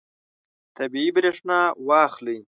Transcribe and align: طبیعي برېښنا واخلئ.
طبیعي 0.77 1.09
برېښنا 1.15 1.59
واخلئ. 1.87 2.39